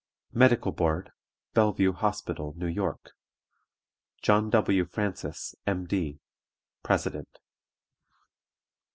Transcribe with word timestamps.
Medical 0.33 0.71
Board, 0.71 1.11
Bellevue 1.53 1.91
Hospital, 1.91 2.55
New 2.57 2.65
York: 2.65 3.11
JOHN 4.23 4.49
W. 4.49 4.83
FRANCIS, 4.85 5.53
M.D., 5.67 6.19
President. 6.81 7.29